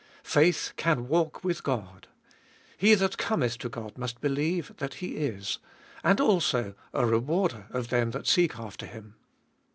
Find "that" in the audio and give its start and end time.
2.95-3.19, 4.77-4.95, 8.09-8.25